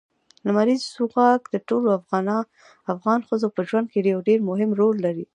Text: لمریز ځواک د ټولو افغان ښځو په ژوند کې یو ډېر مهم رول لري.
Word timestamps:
لمریز 0.45 0.83
ځواک 0.95 1.41
د 1.53 1.55
ټولو 1.67 1.87
افغان 2.93 3.19
ښځو 3.29 3.47
په 3.55 3.61
ژوند 3.69 3.87
کې 3.91 3.99
یو 4.13 4.19
ډېر 4.27 4.39
مهم 4.49 4.69
رول 4.79 4.95
لري. 5.05 5.25